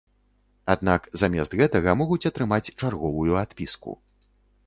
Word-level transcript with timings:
Аднак 0.73 1.03
замест 1.23 1.51
гэтага 1.61 1.93
могуць 2.01 2.27
атрымаць 2.31 2.73
чарговую 2.81 3.33
адпіску. 3.45 3.91